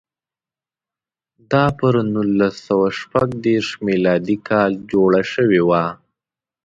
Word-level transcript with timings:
دا 1.51 1.65
پر 1.77 1.93
نولس 2.13 2.55
سوه 2.67 2.87
شپږ 2.99 3.27
دېرش 3.45 3.69
میلادي 3.87 4.37
کال 4.49 4.71
جوړه 4.91 5.21
شوې 5.33 5.61
وه. 5.69 5.83